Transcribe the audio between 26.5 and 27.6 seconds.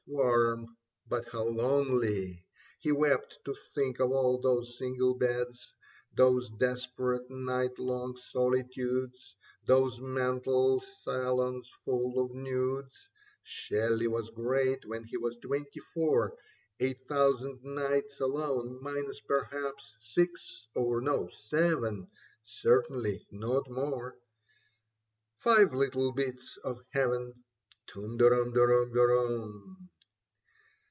of heaven